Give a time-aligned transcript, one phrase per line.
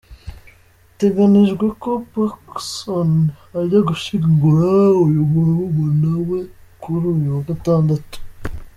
[0.87, 3.11] Biteganijwe ko Pacson
[3.59, 4.69] ajya gushyingura
[5.05, 6.39] uyu murumuna we
[6.81, 8.17] kuri uyu wa Gatandatu.